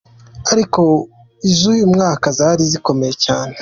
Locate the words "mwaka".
1.93-2.27